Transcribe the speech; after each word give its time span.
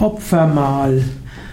Opfermahl. 0.00 1.04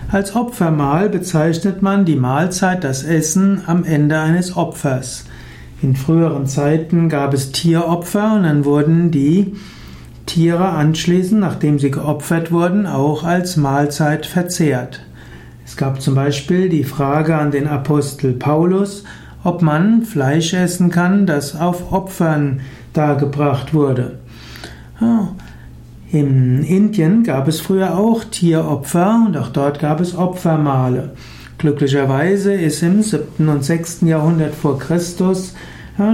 Als 0.09 0.33
Opfermahl 0.33 1.09
bezeichnet 1.09 1.81
man 1.81 2.05
die 2.05 2.15
Mahlzeit, 2.15 2.83
das 2.83 3.03
Essen 3.03 3.61
am 3.67 3.83
Ende 3.83 4.17
eines 4.19 4.55
Opfers. 4.55 5.25
In 5.81 5.95
früheren 5.97 6.47
Zeiten 6.47 7.09
gab 7.09 7.33
es 7.33 7.51
Tieropfer 7.51 8.35
und 8.35 8.43
dann 8.43 8.63
wurden 8.63 9.11
die 9.11 9.53
Tiere 10.25 10.69
anschließend, 10.69 11.41
nachdem 11.41 11.77
sie 11.77 11.91
geopfert 11.91 12.51
wurden, 12.51 12.87
auch 12.87 13.23
als 13.23 13.57
Mahlzeit 13.57 14.25
verzehrt. 14.25 15.01
Es 15.65 15.75
gab 15.75 16.01
zum 16.01 16.15
Beispiel 16.15 16.69
die 16.69 16.85
Frage 16.85 17.37
an 17.37 17.51
den 17.51 17.67
Apostel 17.67 18.31
Paulus, 18.31 19.03
ob 19.43 19.61
man 19.61 20.03
Fleisch 20.03 20.53
essen 20.53 20.89
kann, 20.89 21.25
das 21.25 21.59
auf 21.59 21.91
Opfern 21.91 22.61
dargebracht 22.93 23.73
wurde. 23.73 24.19
In 26.09 26.63
Indien 26.63 27.23
gab 27.23 27.49
es 27.49 27.59
früher 27.59 27.97
auch 27.97 28.23
Tieropfer 28.23 29.23
und 29.27 29.35
auch 29.35 29.49
dort 29.49 29.79
gab 29.79 29.99
es 29.99 30.15
Opfermale. 30.15 31.11
Glücklicherweise 31.57 32.53
ist 32.53 32.81
im 32.81 33.01
7. 33.01 33.49
und 33.49 33.65
6. 33.65 34.01
Jahrhundert 34.03 34.55
vor 34.55 34.79
Christus 34.79 35.53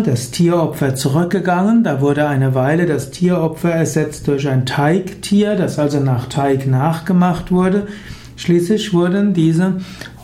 das 0.03 0.31
Tieropfer 0.31 0.95
zurückgegangen. 0.95 1.83
Da 1.83 2.01
wurde 2.01 2.27
eine 2.27 2.55
Weile 2.55 2.87
das 2.87 3.11
Tieropfer 3.11 3.69
ersetzt 3.69 4.27
durch 4.27 4.47
ein 4.47 4.65
Teigtier, 4.65 5.55
das 5.55 5.77
also 5.77 5.99
nach 5.99 6.27
Teig 6.27 6.65
nachgemacht 6.65 7.51
wurde. 7.51 7.87
Schließlich 8.35 8.93
wurden 8.93 9.35
diese 9.35 9.75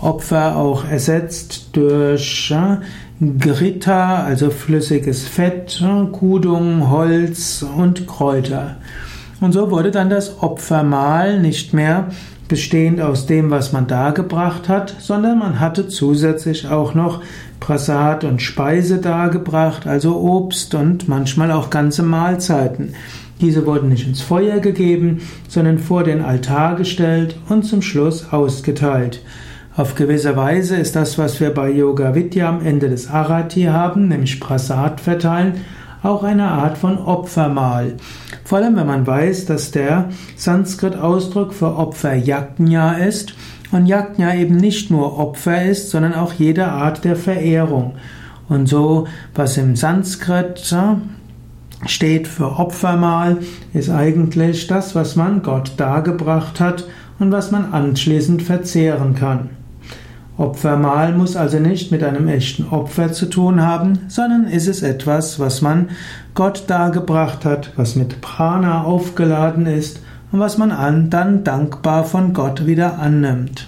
Opfer 0.01 0.55
auch 0.55 0.83
ersetzt 0.89 1.69
durch 1.73 2.51
Gritta, 3.37 4.23
also 4.23 4.49
flüssiges 4.49 5.27
Fett, 5.27 5.83
Kudung, 6.11 6.89
Holz 6.89 7.63
und 7.77 8.07
Kräuter. 8.07 8.77
Und 9.41 9.53
so 9.53 9.71
wurde 9.71 9.91
dann 9.91 10.09
das 10.09 10.41
Opfermahl 10.41 11.39
nicht 11.39 11.73
mehr 11.73 12.09
bestehend 12.49 12.99
aus 12.99 13.27
dem, 13.27 13.51
was 13.51 13.71
man 13.71 13.87
dargebracht 13.87 14.67
hat, 14.67 14.95
sondern 14.99 15.39
man 15.39 15.59
hatte 15.59 15.87
zusätzlich 15.87 16.67
auch 16.67 16.95
noch 16.95 17.21
Prasad 17.59 18.23
und 18.23 18.41
Speise 18.41 18.97
dargebracht, 18.97 19.85
also 19.87 20.19
Obst 20.19 20.73
und 20.73 21.07
manchmal 21.07 21.51
auch 21.51 21.69
ganze 21.69 22.03
Mahlzeiten. 22.03 22.95
Diese 23.39 23.65
wurden 23.65 23.89
nicht 23.89 24.05
ins 24.05 24.21
Feuer 24.21 24.59
gegeben, 24.59 25.21
sondern 25.47 25.79
vor 25.79 26.03
den 26.03 26.21
Altar 26.21 26.75
gestellt 26.75 27.37
und 27.47 27.63
zum 27.63 27.81
Schluss 27.81 28.33
ausgeteilt. 28.33 29.21
Auf 29.77 29.95
gewisse 29.95 30.35
Weise 30.35 30.75
ist 30.75 30.95
das, 30.95 31.17
was 31.17 31.39
wir 31.39 31.53
bei 31.53 31.71
Yoga 31.71 32.15
Vidya 32.15 32.49
am 32.49 32.65
Ende 32.65 32.89
des 32.89 33.09
Arati 33.09 33.63
haben, 33.63 34.09
nämlich 34.09 34.41
Prasad 34.41 34.99
verteilen, 34.99 35.61
auch 36.01 36.23
eine 36.23 36.45
Art 36.49 36.77
von 36.77 36.97
Opfermahl. 36.97 37.97
Vor 38.45 38.59
allem, 38.59 38.75
wenn 38.75 38.87
man 38.87 39.05
weiß, 39.05 39.45
dass 39.45 39.71
der 39.71 40.09
Sanskrit-Ausdruck 40.35 41.53
für 41.53 41.75
Opfer 41.75 42.15
Yajna 42.15 42.93
ist 42.93 43.33
und 43.71 43.85
Yajna 43.85 44.35
eben 44.35 44.55
nicht 44.55 44.91
nur 44.91 45.19
Opfer 45.19 45.63
ist, 45.63 45.89
sondern 45.89 46.15
auch 46.15 46.33
jede 46.33 46.67
Art 46.67 47.03
der 47.03 47.15
Verehrung. 47.15 47.95
Und 48.47 48.67
so, 48.67 49.07
was 49.35 49.57
im 49.57 49.75
Sanskrit 49.75 50.73
steht 51.85 52.27
für 52.27 52.57
Opfermahl, 52.57 53.37
ist 53.73 53.89
eigentlich 53.89 54.67
das, 54.67 54.95
was 54.95 55.15
man 55.15 55.43
Gott 55.43 55.73
dargebracht 55.77 56.59
hat 56.59 56.85
und 57.19 57.31
was 57.31 57.51
man 57.51 57.73
anschließend 57.73 58.41
verzehren 58.41 59.13
kann. 59.13 59.49
Opfermahl 60.39 61.13
muss 61.13 61.35
also 61.35 61.59
nicht 61.59 61.91
mit 61.91 62.01
einem 62.01 62.29
echten 62.29 62.69
Opfer 62.69 63.11
zu 63.11 63.25
tun 63.25 63.61
haben, 63.61 63.99
sondern 64.07 64.45
ist 64.45 64.67
es 64.67 64.81
etwas, 64.83 65.37
was 65.37 65.61
man 65.61 65.89
Gott 66.33 66.63
dargebracht 66.67 67.43
hat, 67.43 67.73
was 67.75 67.97
mit 67.97 68.21
Prana 68.21 68.83
aufgeladen 68.83 69.65
ist 69.65 70.01
und 70.31 70.39
was 70.39 70.57
man 70.57 71.09
dann 71.09 71.43
dankbar 71.43 72.05
von 72.05 72.33
Gott 72.33 72.65
wieder 72.65 72.99
annimmt. 72.99 73.67